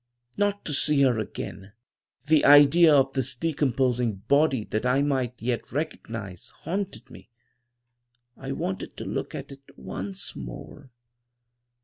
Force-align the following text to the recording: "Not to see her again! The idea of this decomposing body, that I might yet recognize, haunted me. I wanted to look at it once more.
"Not 0.35 0.65
to 0.65 0.73
see 0.73 1.03
her 1.03 1.19
again! 1.19 1.73
The 2.25 2.43
idea 2.43 2.91
of 2.91 3.13
this 3.13 3.35
decomposing 3.35 4.23
body, 4.27 4.63
that 4.71 4.83
I 4.83 5.03
might 5.03 5.39
yet 5.39 5.71
recognize, 5.71 6.49
haunted 6.63 7.11
me. 7.11 7.29
I 8.35 8.51
wanted 8.51 8.97
to 8.97 9.05
look 9.05 9.35
at 9.35 9.51
it 9.51 9.61
once 9.77 10.35
more. 10.35 10.89